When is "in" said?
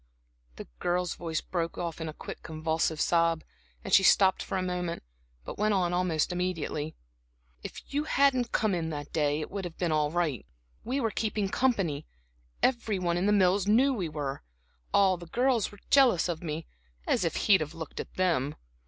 2.01-2.09, 8.73-8.89, 13.15-13.27